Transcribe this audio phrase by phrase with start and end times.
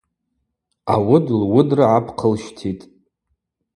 [0.93, 2.85] Ауыд луыдра гӏапхъылщтитӏ.